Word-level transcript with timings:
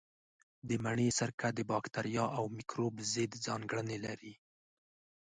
د 0.67 0.69
مڼې 0.83 1.07
سرکه 1.19 1.47
د 1.57 1.59
باکتریا 1.71 2.25
او 2.37 2.43
مېکروب 2.57 2.93
ضد 3.11 3.31
ځانګړنې 3.45 3.97
لري. 4.05 4.33